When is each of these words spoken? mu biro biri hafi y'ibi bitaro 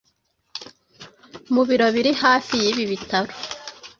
mu 1.53 1.61
biro 1.67 1.87
biri 1.95 2.11
hafi 2.23 2.53
y'ibi 2.63 2.83
bitaro 2.91 3.31